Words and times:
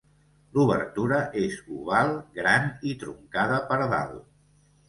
L'obertura 0.53 1.19
és 1.41 1.59
oval, 1.75 2.11
gran 2.39 2.67
i 2.93 2.97
truncada 3.05 3.63
per 3.71 3.81
dalt. 3.97 4.29